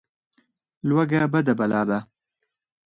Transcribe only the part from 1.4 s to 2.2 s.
بلا ده.